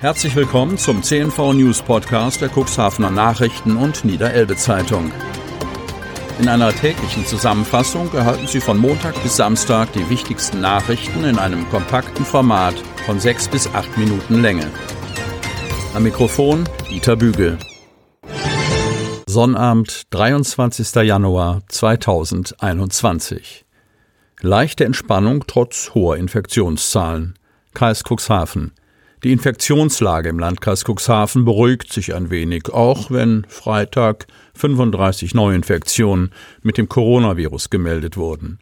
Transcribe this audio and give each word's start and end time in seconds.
Herzlich 0.00 0.34
willkommen 0.34 0.78
zum 0.78 1.02
CNV 1.02 1.52
News 1.52 1.82
Podcast 1.82 2.40
der 2.40 2.48
Cuxhavener 2.48 3.10
Nachrichten 3.10 3.76
und 3.76 4.02
Niederelbe 4.02 4.56
Zeitung. 4.56 5.12
In 6.38 6.48
einer 6.48 6.72
täglichen 6.72 7.26
Zusammenfassung 7.26 8.10
erhalten 8.14 8.46
Sie 8.46 8.62
von 8.62 8.78
Montag 8.78 9.22
bis 9.22 9.36
Samstag 9.36 9.92
die 9.92 10.08
wichtigsten 10.08 10.62
Nachrichten 10.62 11.24
in 11.24 11.38
einem 11.38 11.68
kompakten 11.68 12.24
Format 12.24 12.76
von 13.04 13.20
sechs 13.20 13.46
bis 13.46 13.66
acht 13.74 13.98
Minuten 13.98 14.40
Länge. 14.40 14.70
Am 15.92 16.02
Mikrofon 16.02 16.66
Dieter 16.88 17.16
Bügel. 17.16 17.58
Sonnabend, 19.26 20.04
23. 20.14 20.94
Januar 20.94 21.60
2021. 21.68 23.66
Leichte 24.40 24.86
Entspannung 24.86 25.44
trotz 25.46 25.90
hoher 25.94 26.16
Infektionszahlen. 26.16 27.38
Kreis 27.74 28.02
Cuxhaven. 28.02 28.72
Die 29.22 29.32
Infektionslage 29.32 30.30
im 30.30 30.38
Landkreis 30.38 30.82
Cuxhaven 30.82 31.44
beruhigt 31.44 31.92
sich 31.92 32.14
ein 32.14 32.30
wenig, 32.30 32.70
auch 32.70 33.10
wenn 33.10 33.44
Freitag 33.48 34.26
35 34.54 35.34
Neuinfektionen 35.34 36.30
mit 36.62 36.78
dem 36.78 36.88
Coronavirus 36.88 37.68
gemeldet 37.68 38.16
wurden. 38.16 38.60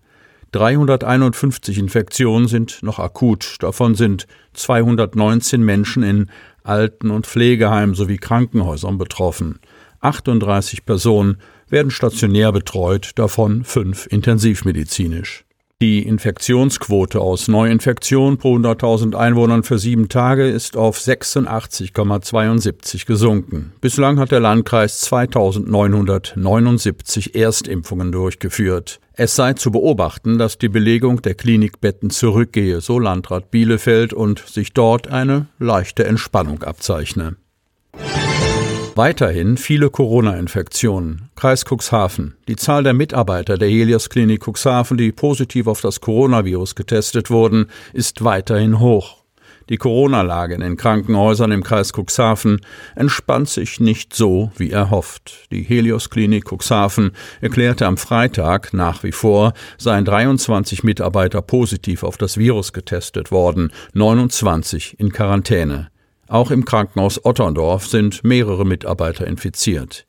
351 0.50 1.78
Infektionen 1.78 2.48
sind 2.48 2.82
noch 2.82 2.98
akut, 2.98 3.58
davon 3.60 3.94
sind 3.94 4.26
219 4.54 5.62
Menschen 5.62 6.02
in 6.02 6.28
Alten- 6.64 7.12
und 7.12 7.26
Pflegeheimen 7.26 7.94
sowie 7.94 8.16
Krankenhäusern 8.16 8.98
betroffen. 8.98 9.60
38 10.00 10.84
Personen 10.84 11.38
werden 11.68 11.92
stationär 11.92 12.50
betreut, 12.50 13.12
davon 13.14 13.62
fünf 13.62 14.08
intensivmedizinisch. 14.10 15.44
Die 15.80 16.02
Infektionsquote 16.02 17.20
aus 17.20 17.46
Neuinfektionen 17.46 18.36
pro 18.36 18.56
100.000 18.56 19.14
Einwohnern 19.14 19.62
für 19.62 19.78
sieben 19.78 20.08
Tage 20.08 20.48
ist 20.48 20.76
auf 20.76 20.98
86,72 20.98 23.06
gesunken. 23.06 23.72
Bislang 23.80 24.18
hat 24.18 24.32
der 24.32 24.40
Landkreis 24.40 24.98
2979 25.02 27.36
Erstimpfungen 27.36 28.10
durchgeführt. 28.10 28.98
Es 29.12 29.36
sei 29.36 29.52
zu 29.52 29.70
beobachten, 29.70 30.36
dass 30.36 30.58
die 30.58 30.68
Belegung 30.68 31.22
der 31.22 31.34
Klinikbetten 31.34 32.10
zurückgehe, 32.10 32.80
so 32.80 32.98
Landrat 32.98 33.52
Bielefeld, 33.52 34.12
und 34.12 34.40
sich 34.40 34.72
dort 34.72 35.06
eine 35.06 35.46
leichte 35.60 36.04
Entspannung 36.04 36.64
abzeichne. 36.64 37.36
Weiterhin 38.98 39.56
viele 39.58 39.90
Corona-Infektionen. 39.90 41.30
Kreis 41.36 41.64
Cuxhaven. 41.64 42.34
Die 42.48 42.56
Zahl 42.56 42.82
der 42.82 42.94
Mitarbeiter 42.94 43.56
der 43.56 43.68
Helios 43.68 44.10
Klinik 44.10 44.42
Cuxhaven, 44.44 44.96
die 44.96 45.12
positiv 45.12 45.68
auf 45.68 45.80
das 45.80 46.00
Coronavirus 46.00 46.74
getestet 46.74 47.30
wurden, 47.30 47.66
ist 47.92 48.24
weiterhin 48.24 48.80
hoch. 48.80 49.18
Die 49.68 49.76
Corona-Lage 49.76 50.56
in 50.56 50.62
den 50.62 50.76
Krankenhäusern 50.76 51.52
im 51.52 51.62
Kreis 51.62 51.92
Cuxhaven 51.92 52.60
entspannt 52.96 53.48
sich 53.48 53.78
nicht 53.78 54.16
so, 54.16 54.50
wie 54.56 54.72
erhofft. 54.72 55.46
Die 55.52 55.62
Helios 55.62 56.10
Klinik 56.10 56.46
Cuxhaven 56.50 57.12
erklärte 57.40 57.86
am 57.86 57.98
Freitag, 57.98 58.74
nach 58.74 59.04
wie 59.04 59.12
vor 59.12 59.52
seien 59.76 60.06
23 60.06 60.82
Mitarbeiter 60.82 61.40
positiv 61.40 62.02
auf 62.02 62.16
das 62.16 62.36
Virus 62.36 62.72
getestet 62.72 63.30
worden, 63.30 63.70
29 63.92 64.98
in 64.98 65.12
Quarantäne. 65.12 65.88
Auch 66.28 66.50
im 66.50 66.64
Krankenhaus 66.66 67.24
Otterndorf 67.24 67.86
sind 67.86 68.22
mehrere 68.22 68.66
Mitarbeiter 68.66 69.26
infiziert. 69.26 70.06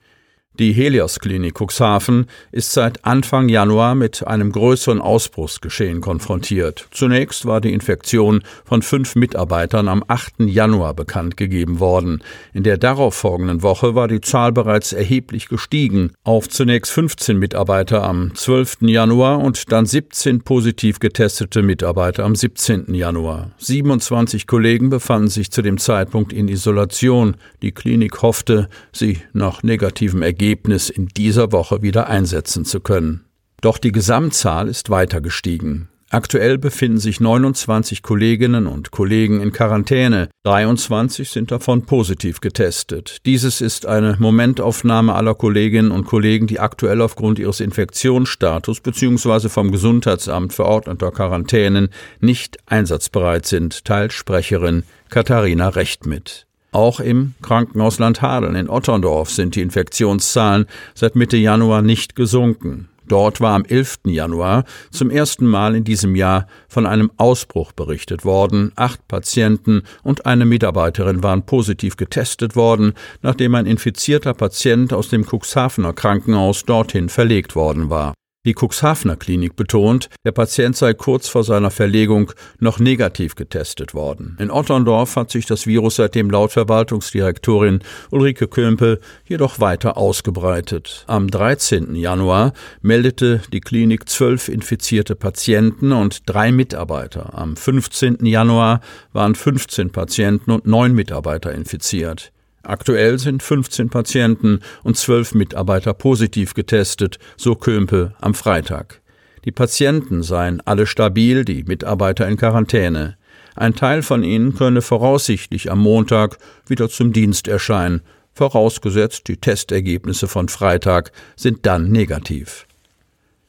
Die 0.59 0.73
Helios 0.73 1.21
Klinik 1.21 1.57
Cuxhaven 1.57 2.25
ist 2.51 2.73
seit 2.73 3.05
Anfang 3.05 3.47
Januar 3.47 3.95
mit 3.95 4.27
einem 4.27 4.51
größeren 4.51 4.99
Ausbruchsgeschehen 4.99 6.01
konfrontiert. 6.01 6.85
Zunächst 6.91 7.45
war 7.45 7.61
die 7.61 7.71
Infektion 7.71 8.43
von 8.65 8.81
fünf 8.81 9.15
Mitarbeitern 9.15 9.87
am 9.87 10.03
8. 10.05 10.41
Januar 10.41 10.95
bekannt 10.95 11.37
gegeben 11.37 11.79
worden. 11.79 12.21
In 12.51 12.63
der 12.63 12.77
darauffolgenden 12.77 13.61
Woche 13.61 13.95
war 13.95 14.09
die 14.09 14.19
Zahl 14.19 14.51
bereits 14.51 14.91
erheblich 14.91 15.47
gestiegen 15.47 16.11
auf 16.25 16.49
zunächst 16.49 16.91
15 16.91 17.39
Mitarbeiter 17.39 18.03
am 18.03 18.35
12. 18.35 18.79
Januar 18.81 19.39
und 19.39 19.71
dann 19.71 19.85
17 19.85 20.41
positiv 20.41 20.99
getestete 20.99 21.61
Mitarbeiter 21.61 22.25
am 22.25 22.35
17. 22.35 22.93
Januar. 22.93 23.51
27 23.59 24.45
Kollegen 24.45 24.89
befanden 24.89 25.29
sich 25.29 25.51
zu 25.51 25.61
dem 25.61 25.77
Zeitpunkt 25.77 26.33
in 26.33 26.49
Isolation. 26.49 27.37
Die 27.61 27.71
Klinik 27.71 28.21
hoffte, 28.23 28.67
sie 28.91 29.19
nach 29.31 29.63
negativem 29.63 30.21
Ergebnis 30.21 30.48
Ergebnis 30.49 30.89
in 30.89 31.05
dieser 31.05 31.51
Woche 31.51 31.83
wieder 31.83 32.07
einsetzen 32.07 32.65
zu 32.65 32.79
können. 32.79 33.23
Doch 33.61 33.77
die 33.77 33.91
Gesamtzahl 33.91 34.67
ist 34.67 34.89
weiter 34.89 35.21
gestiegen. 35.21 35.89
Aktuell 36.09 36.57
befinden 36.57 36.97
sich 36.97 37.19
29 37.19 38.01
Kolleginnen 38.01 38.65
und 38.65 38.89
Kollegen 38.89 39.41
in 39.41 39.51
Quarantäne, 39.51 40.27
23 40.45 41.29
sind 41.29 41.51
davon 41.51 41.83
positiv 41.83 42.41
getestet. 42.41 43.17
Dieses 43.27 43.61
ist 43.61 43.85
eine 43.85 44.15
Momentaufnahme 44.17 45.13
aller 45.13 45.35
Kolleginnen 45.35 45.91
und 45.91 46.05
Kollegen, 46.05 46.47
die 46.47 46.59
aktuell 46.59 47.01
aufgrund 47.01 47.37
ihres 47.37 47.59
Infektionsstatus 47.59 48.81
bzw. 48.81 49.49
vom 49.49 49.69
Gesundheitsamt 49.69 50.51
verordneter 50.53 51.11
Quarantänen 51.11 51.89
nicht 52.21 52.57
einsatzbereit 52.65 53.45
sind, 53.45 53.85
teilt 53.85 54.13
Sprecherin 54.13 54.81
Katharina 55.09 55.69
Recht 55.69 56.07
mit. 56.07 56.48
Auch 56.71 56.99
im 56.99 57.33
Krankenhaus 57.41 57.97
Landhadeln 57.97 58.55
in 58.55 58.69
Otterndorf 58.69 59.31
sind 59.31 59.55
die 59.55 59.61
Infektionszahlen 59.61 60.65
seit 60.93 61.15
Mitte 61.15 61.37
Januar 61.37 61.81
nicht 61.81 62.15
gesunken. 62.15 62.89
Dort 63.09 63.41
war 63.41 63.55
am 63.55 63.65
11. 63.65 64.01
Januar 64.05 64.65
zum 64.91 65.09
ersten 65.09 65.47
Mal 65.47 65.75
in 65.75 65.83
diesem 65.83 66.15
Jahr 66.15 66.45
von 66.67 66.85
einem 66.85 67.09
Ausbruch 67.17 67.71
berichtet 67.71 68.23
worden. 68.23 68.71
Acht 68.75 69.07
Patienten 69.07 69.81
und 70.03 70.27
eine 70.27 70.45
Mitarbeiterin 70.45 71.23
waren 71.23 71.43
positiv 71.43 71.97
getestet 71.97 72.55
worden, 72.55 72.93
nachdem 73.23 73.55
ein 73.55 73.65
infizierter 73.65 74.35
Patient 74.35 74.93
aus 74.93 75.09
dem 75.09 75.25
Cuxhavener 75.25 75.93
Krankenhaus 75.93 76.65
dorthin 76.65 77.09
verlegt 77.09 77.55
worden 77.55 77.89
war. 77.89 78.13
Die 78.45 78.55
Cuxhavener 78.57 79.17
Klinik 79.17 79.57
betont, 79.57 80.07
der 80.23 80.31
Patient 80.31 80.73
sei 80.73 80.93
kurz 80.93 81.27
vor 81.27 81.43
seiner 81.43 81.71
Verlegung 81.71 82.31
noch 82.57 82.79
negativ 82.79 83.35
getestet 83.35 83.93
worden. 83.93 84.37
In 84.39 84.49
Otterndorf 84.49 85.17
hat 85.17 85.29
sich 85.29 85.45
das 85.45 85.67
Virus 85.67 85.97
seitdem 85.97 86.29
laut 86.29 86.53
Verwaltungsdirektorin 86.53 87.81
Ulrike 88.11 88.47
Kömpel 88.47 89.01
jedoch 89.25 89.59
weiter 89.59 89.97
ausgebreitet. 89.97 91.03
Am 91.07 91.29
13. 91.29 91.95
Januar 91.95 92.53
meldete 92.81 93.41
die 93.51 93.59
Klinik 93.59 94.07
zwölf 94.07 94.47
infizierte 94.47 95.17
Patienten 95.17 95.91
und 95.91 96.21
drei 96.25 96.53
Mitarbeiter. 96.53 97.37
Am 97.37 97.57
15. 97.57 98.25
Januar 98.25 98.79
waren 99.11 99.35
15 99.35 99.91
Patienten 99.91 100.51
und 100.51 100.65
neun 100.65 100.93
Mitarbeiter 100.93 101.51
infiziert. 101.51 102.31
Aktuell 102.69 103.17
sind 103.17 103.41
15 103.41 103.89
Patienten 103.89 104.59
und 104.83 104.95
12 104.95 105.33
Mitarbeiter 105.33 105.95
positiv 105.95 106.53
getestet, 106.53 107.17
so 107.35 107.55
Kömpe 107.55 108.13
am 108.21 108.35
Freitag. 108.35 109.01
Die 109.43 109.51
Patienten 109.51 110.21
seien 110.21 110.61
alle 110.65 110.85
stabil, 110.85 111.45
die 111.45 111.63
Mitarbeiter 111.63 112.27
in 112.27 112.37
Quarantäne. 112.37 113.17
Ein 113.55 113.73
Teil 113.73 114.03
von 114.03 114.21
ihnen 114.21 114.53
könne 114.53 114.83
voraussichtlich 114.83 115.71
am 115.71 115.79
Montag 115.79 116.37
wieder 116.67 116.89
zum 116.89 117.11
Dienst 117.11 117.47
erscheinen, 117.47 118.01
vorausgesetzt 118.35 119.27
die 119.29 119.37
Testergebnisse 119.37 120.27
von 120.27 120.47
Freitag 120.47 121.11
sind 121.35 121.65
dann 121.65 121.89
negativ. 121.89 122.67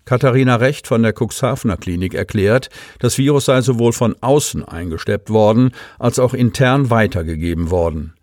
Katharina 0.07 0.57
Recht 0.57 0.87
von 0.87 1.03
der 1.03 1.13
Cuxhavener 1.13 1.77
Klinik 1.77 2.15
erklärt, 2.15 2.71
das 3.01 3.19
Virus 3.19 3.45
sei 3.45 3.61
sowohl 3.61 3.93
von 3.93 4.17
außen 4.23 4.65
eingesteppt 4.65 5.29
worden 5.29 5.73
als 5.99 6.19
auch 6.19 6.33
intern 6.33 6.89
weitergegeben 6.89 7.71
worden. 7.71 8.15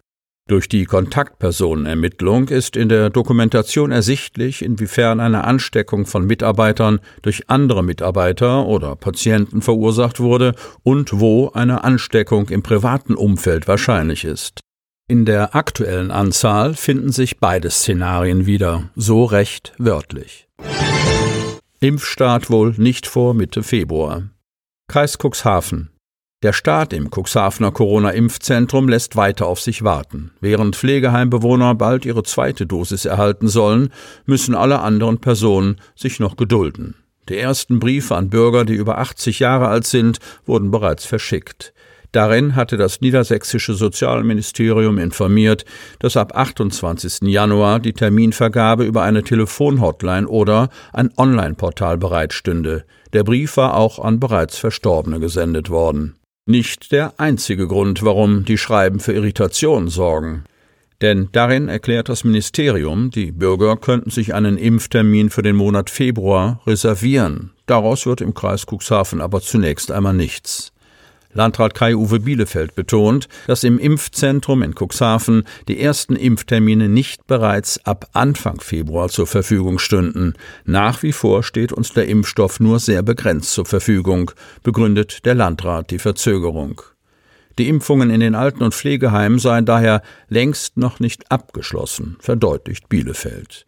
Durch 0.47 0.69
die 0.69 0.85
Kontaktpersonenermittlung 0.85 2.47
ist 2.47 2.77
in 2.77 2.87
der 2.87 3.09
Dokumentation 3.09 3.91
ersichtlich, 3.91 4.63
inwiefern 4.63 5.19
eine 5.19 5.43
Ansteckung 5.43 6.05
von 6.05 6.25
Mitarbeitern 6.25 7.01
durch 7.21 7.49
andere 7.49 7.83
Mitarbeiter 7.83 8.65
oder 8.65 8.95
Patienten 8.95 9.61
verursacht 9.61 10.21
wurde 10.21 10.55
und 10.83 11.19
wo 11.19 11.49
eine 11.49 11.83
Ansteckung 11.83 12.47
im 12.47 12.63
privaten 12.63 13.13
Umfeld 13.13 13.67
wahrscheinlich 13.67 14.23
ist. 14.23 14.61
In 15.09 15.25
der 15.25 15.53
aktuellen 15.53 16.11
Anzahl 16.11 16.75
finden 16.75 17.11
sich 17.11 17.39
beide 17.39 17.69
Szenarien 17.69 18.45
wieder, 18.45 18.89
so 18.95 19.25
recht 19.25 19.73
wörtlich. 19.77 20.47
Impfstart 21.81 22.49
wohl 22.49 22.73
nicht 22.77 23.05
vor 23.05 23.33
Mitte 23.33 23.63
Februar. 23.63 24.23
Kreis 24.87 25.17
Cuxhaven 25.17 25.89
der 26.43 26.53
Start 26.53 26.93
im 26.93 27.09
Cuxhavener 27.09 27.71
Corona-Impfzentrum 27.71 28.87
lässt 28.87 29.15
weiter 29.15 29.47
auf 29.47 29.59
sich 29.59 29.83
warten. 29.83 30.29
Während 30.39 30.75
Pflegeheimbewohner 30.75 31.73
bald 31.73 32.05
ihre 32.05 32.21
zweite 32.21 32.67
Dosis 32.67 33.05
erhalten 33.05 33.47
sollen, 33.47 33.89
müssen 34.27 34.53
alle 34.53 34.81
anderen 34.81 35.17
Personen 35.19 35.77
sich 35.95 36.19
noch 36.19 36.35
gedulden. 36.35 36.93
Die 37.27 37.37
ersten 37.37 37.79
Briefe 37.79 38.15
an 38.15 38.29
Bürger, 38.29 38.65
die 38.65 38.75
über 38.75 38.99
80 38.99 39.39
Jahre 39.39 39.67
alt 39.67 39.87
sind, 39.87 40.19
wurden 40.45 40.69
bereits 40.69 41.05
verschickt. 41.05 41.73
Darin 42.11 42.55
hatte 42.55 42.77
das 42.77 43.01
niedersächsische 43.01 43.73
Sozialministerium 43.73 44.99
informiert, 44.99 45.65
dass 45.97 46.17
ab 46.17 46.37
28. 46.37 47.23
Januar 47.23 47.79
die 47.79 47.93
Terminvergabe 47.93 48.85
über 48.85 49.01
eine 49.01 49.23
Telefonhotline 49.23 50.27
oder 50.27 50.69
ein 50.93 51.09
Online-Portal 51.17 51.97
bereitstünde. 51.97 52.85
Der 53.13 53.23
Brief 53.23 53.57
war 53.57 53.75
auch 53.75 53.97
an 53.97 54.19
bereits 54.19 54.57
Verstorbene 54.59 55.19
gesendet 55.19 55.71
worden. 55.71 56.15
Nicht 56.49 56.93
der 56.93 57.19
einzige 57.19 57.67
Grund, 57.67 58.03
warum 58.03 58.45
die 58.45 58.57
Schreiben 58.57 59.01
für 59.01 59.11
Irritation 59.11 59.89
sorgen. 59.89 60.45
Denn 61.01 61.27
darin 61.33 61.67
erklärt 61.67 62.07
das 62.07 62.23
Ministerium, 62.23 63.11
die 63.11 63.33
Bürger 63.33 63.75
könnten 63.75 64.11
sich 64.11 64.33
einen 64.33 64.57
Impftermin 64.57 65.29
für 65.29 65.41
den 65.41 65.57
Monat 65.57 65.89
Februar 65.89 66.61
reservieren. 66.65 67.51
Daraus 67.65 68.05
wird 68.05 68.21
im 68.21 68.33
Kreis 68.33 68.65
Cuxhaven 68.65 69.19
aber 69.19 69.41
zunächst 69.41 69.91
einmal 69.91 70.13
nichts. 70.13 70.71
Landrat 71.37 71.75
Kai-Uwe 71.75 72.19
Bielefeld 72.19 72.73
betont, 72.73 73.29
dass 73.45 73.63
im 73.63 73.77
Impfzentrum 73.77 74.63
in 74.63 74.73
Cuxhaven 74.73 75.43
die 75.67 75.79
ersten 75.79 76.15
Impftermine 76.15 76.89
nicht 76.89 77.27
bereits 77.27 77.85
ab 77.85 78.09
Anfang 78.13 78.59
Februar 78.59 79.09
zur 79.09 79.27
Verfügung 79.27 79.77
stünden. 79.77 80.33
Nach 80.65 81.03
wie 81.03 81.11
vor 81.11 81.43
steht 81.43 81.71
uns 81.71 81.93
der 81.93 82.07
Impfstoff 82.07 82.59
nur 82.59 82.79
sehr 82.79 83.03
begrenzt 83.03 83.51
zur 83.51 83.65
Verfügung, 83.65 84.31
begründet 84.63 85.25
der 85.25 85.35
Landrat 85.35 85.91
die 85.91 85.99
Verzögerung. 85.99 86.81
Die 87.59 87.69
Impfungen 87.69 88.09
in 88.09 88.19
den 88.19 88.33
Alten- 88.35 88.63
und 88.63 88.73
Pflegeheimen 88.73 89.37
seien 89.37 89.65
daher 89.65 90.01
längst 90.29 90.77
noch 90.77 90.99
nicht 90.99 91.31
abgeschlossen, 91.31 92.17
verdeutlicht 92.19 92.89
Bielefeld. 92.89 93.65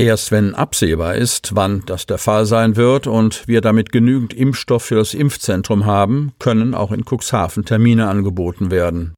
Erst 0.00 0.32
wenn 0.32 0.54
absehbar 0.54 1.14
ist, 1.14 1.54
wann 1.54 1.82
das 1.84 2.06
der 2.06 2.16
Fall 2.16 2.46
sein 2.46 2.76
wird 2.76 3.06
und 3.06 3.46
wir 3.46 3.60
damit 3.60 3.92
genügend 3.92 4.32
Impfstoff 4.32 4.84
für 4.84 4.94
das 4.94 5.12
Impfzentrum 5.12 5.84
haben, 5.84 6.32
können 6.38 6.74
auch 6.74 6.90
in 6.90 7.04
Cuxhaven 7.04 7.66
Termine 7.66 8.08
angeboten 8.08 8.70
werden. 8.70 9.14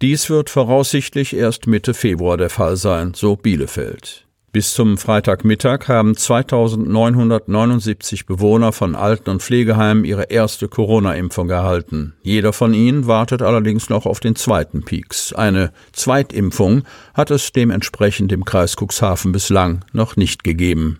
Dies 0.00 0.30
wird 0.30 0.48
voraussichtlich 0.48 1.36
erst 1.36 1.66
Mitte 1.66 1.92
Februar 1.92 2.38
der 2.38 2.48
Fall 2.48 2.76
sein, 2.76 3.12
so 3.14 3.36
Bielefeld. 3.36 4.26
Bis 4.52 4.74
zum 4.74 4.98
Freitagmittag 4.98 5.88
haben 5.88 6.14
2979 6.14 8.26
Bewohner 8.26 8.72
von 8.72 8.94
Alten- 8.94 9.30
und 9.30 9.42
Pflegeheimen 9.42 10.04
ihre 10.04 10.24
erste 10.24 10.68
Corona-Impfung 10.68 11.48
erhalten. 11.48 12.12
Jeder 12.20 12.52
von 12.52 12.74
ihnen 12.74 13.06
wartet 13.06 13.40
allerdings 13.40 13.88
noch 13.88 14.04
auf 14.04 14.20
den 14.20 14.36
zweiten 14.36 14.84
Peaks. 14.84 15.32
Eine 15.32 15.72
Zweitimpfung 15.92 16.82
hat 17.14 17.30
es 17.30 17.52
dementsprechend 17.52 18.30
im 18.30 18.44
Kreis 18.44 18.76
Cuxhaven 18.76 19.32
bislang 19.32 19.86
noch 19.94 20.16
nicht 20.16 20.44
gegeben. 20.44 20.98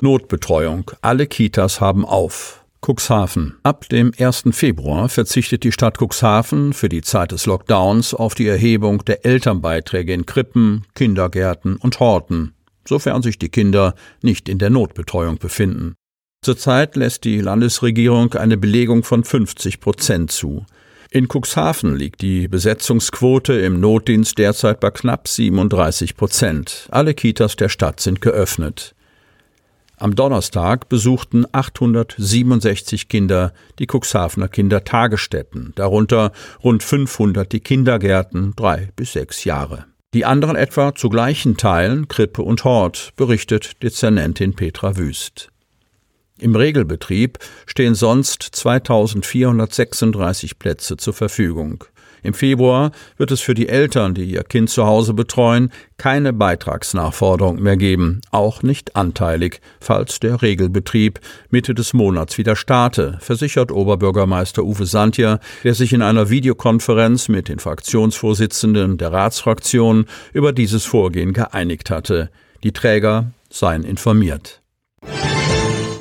Notbetreuung. 0.00 0.90
Alle 1.02 1.28
Kitas 1.28 1.80
haben 1.80 2.04
auf. 2.04 2.59
Cuxhaven. 2.82 3.56
Ab 3.62 3.88
dem 3.90 4.12
1. 4.18 4.44
Februar 4.52 5.08
verzichtet 5.08 5.64
die 5.64 5.72
Stadt 5.72 5.98
Cuxhaven 6.00 6.72
für 6.72 6.88
die 6.88 7.02
Zeit 7.02 7.32
des 7.32 7.44
Lockdowns 7.46 8.14
auf 8.14 8.34
die 8.34 8.46
Erhebung 8.46 9.04
der 9.04 9.26
Elternbeiträge 9.26 10.14
in 10.14 10.24
Krippen, 10.24 10.86
Kindergärten 10.94 11.76
und 11.76 12.00
Horten, 12.00 12.54
sofern 12.88 13.22
sich 13.22 13.38
die 13.38 13.50
Kinder 13.50 13.94
nicht 14.22 14.48
in 14.48 14.58
der 14.58 14.70
Notbetreuung 14.70 15.38
befinden. 15.38 15.94
Zurzeit 16.42 16.96
lässt 16.96 17.24
die 17.24 17.42
Landesregierung 17.42 18.32
eine 18.32 18.56
Belegung 18.56 19.02
von 19.02 19.24
50 19.24 19.80
Prozent 19.80 20.32
zu. 20.32 20.64
In 21.10 21.28
Cuxhaven 21.28 21.96
liegt 21.96 22.22
die 22.22 22.48
Besetzungsquote 22.48 23.52
im 23.54 23.78
Notdienst 23.78 24.38
derzeit 24.38 24.80
bei 24.80 24.90
knapp 24.90 25.28
37 25.28 26.16
Prozent. 26.16 26.88
Alle 26.90 27.12
Kitas 27.12 27.56
der 27.56 27.68
Stadt 27.68 28.00
sind 28.00 28.22
geöffnet. 28.22 28.94
Am 30.00 30.14
Donnerstag 30.14 30.88
besuchten 30.88 31.44
867 31.52 33.08
Kinder 33.08 33.52
die 33.78 33.86
Cuxhavener 33.86 34.48
Kindertagesstätten, 34.48 35.74
darunter 35.76 36.32
rund 36.64 36.82
500 36.82 37.52
die 37.52 37.60
Kindergärten 37.60 38.54
drei 38.56 38.88
bis 38.96 39.12
sechs 39.12 39.44
Jahre. 39.44 39.84
Die 40.14 40.24
anderen 40.24 40.56
etwa 40.56 40.94
zu 40.94 41.10
gleichen 41.10 41.58
Teilen 41.58 42.08
Krippe 42.08 42.40
und 42.40 42.64
Hort, 42.64 43.12
berichtet 43.16 43.82
Dezernentin 43.82 44.56
Petra 44.56 44.96
Wüst. 44.96 45.49
Im 46.40 46.56
Regelbetrieb 46.56 47.38
stehen 47.66 47.94
sonst 47.94 48.42
2436 48.42 50.58
Plätze 50.58 50.96
zur 50.96 51.12
Verfügung. 51.12 51.84
Im 52.22 52.34
Februar 52.34 52.92
wird 53.16 53.30
es 53.30 53.40
für 53.40 53.54
die 53.54 53.68
Eltern, 53.68 54.14
die 54.14 54.24
ihr 54.24 54.42
Kind 54.42 54.68
zu 54.68 54.86
Hause 54.86 55.14
betreuen, 55.14 55.70
keine 55.96 56.32
Beitragsnachforderung 56.32 57.62
mehr 57.62 57.76
geben, 57.76 58.20
auch 58.30 58.62
nicht 58.62 58.96
anteilig, 58.96 59.60
falls 59.80 60.20
der 60.20 60.42
Regelbetrieb 60.42 61.20
Mitte 61.50 61.74
des 61.74 61.92
Monats 61.92 62.36
wieder 62.36 62.56
starte, 62.56 63.18
versichert 63.20 63.72
Oberbürgermeister 63.72 64.64
Uwe 64.64 64.86
Santja, 64.86 65.40
der 65.64 65.74
sich 65.74 65.92
in 65.92 66.02
einer 66.02 66.30
Videokonferenz 66.30 67.28
mit 67.28 67.48
den 67.48 67.58
Fraktionsvorsitzenden 67.58 68.98
der 68.98 69.12
Ratsfraktion 69.12 70.06
über 70.32 70.52
dieses 70.52 70.84
Vorgehen 70.84 71.32
geeinigt 71.32 71.90
hatte. 71.90 72.30
Die 72.64 72.72
Träger 72.72 73.32
seien 73.50 73.84
informiert. 73.84 74.60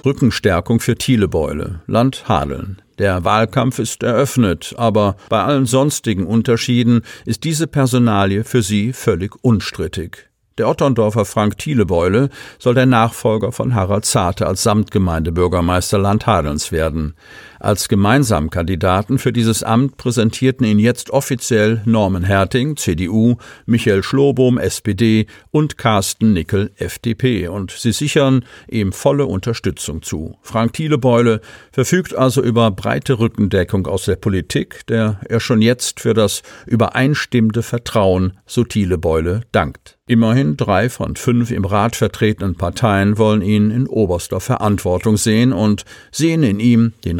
Rückenstärkung 0.05 0.79
für 0.79 0.95
Thielebeule, 0.95 1.81
Land 1.87 2.27
Hadeln. 2.27 2.81
Der 2.97 3.23
Wahlkampf 3.23 3.79
ist 3.79 4.03
eröffnet, 4.03 4.73
aber 4.77 5.15
bei 5.29 5.41
allen 5.41 5.65
sonstigen 5.65 6.25
Unterschieden 6.25 7.01
ist 7.25 7.43
diese 7.43 7.67
Personalie 7.67 8.43
für 8.43 8.61
sie 8.61 8.93
völlig 8.93 9.35
unstrittig. 9.41 10.29
Der 10.57 10.67
Otterndorfer 10.67 11.23
Frank 11.23 11.57
Thielebeule 11.57 12.29
soll 12.57 12.73
der 12.73 12.85
Nachfolger 12.85 13.53
von 13.53 13.75
Harald 13.75 14.03
Zarte 14.03 14.45
als 14.45 14.63
Samtgemeindebürgermeister 14.63 15.97
Landhadelns 15.97 16.73
werden. 16.73 17.15
Als 17.59 17.89
Gemeinsamkandidaten 17.89 19.19
für 19.19 19.33
dieses 19.33 19.63
Amt 19.63 19.97
präsentierten 19.97 20.65
ihn 20.65 20.79
jetzt 20.79 21.09
offiziell 21.09 21.81
Norman 21.83 22.23
Herting, 22.23 22.77
CDU, 22.77 23.35
Michael 23.65 24.01
Schlobohm, 24.01 24.57
SPD 24.57 25.27
und 25.51 25.77
Carsten 25.77 26.31
Nickel, 26.31 26.71
FDP. 26.77 27.49
Und 27.49 27.71
sie 27.71 27.91
sichern 27.91 28.45
ihm 28.69 28.93
volle 28.93 29.25
Unterstützung 29.25 30.01
zu. 30.01 30.37
Frank 30.41 30.71
Thielebeule 30.71 31.41
verfügt 31.73 32.15
also 32.15 32.41
über 32.41 32.71
breite 32.71 33.19
Rückendeckung 33.19 33.87
aus 33.87 34.05
der 34.05 34.15
Politik, 34.15 34.87
der 34.87 35.19
er 35.27 35.41
schon 35.41 35.61
jetzt 35.61 35.99
für 35.99 36.13
das 36.13 36.43
übereinstimmende 36.65 37.61
Vertrauen, 37.61 38.37
so 38.45 38.63
Thielebeule, 38.63 39.41
dankt. 39.51 39.99
Immerhin 40.09 40.57
drei 40.57 40.89
von 40.89 41.15
fünf 41.17 41.51
im 41.51 41.65
Rat 41.65 41.95
vertretenen 41.95 42.55
Parteien 42.55 43.19
wollen 43.19 43.43
ihn 43.43 43.69
in 43.69 43.85
oberster 43.85 44.39
Verantwortung 44.39 45.17
sehen 45.17 45.53
und 45.53 45.85
sehen 46.11 46.41
in 46.41 46.59
ihm 46.59 46.93
den 47.05 47.19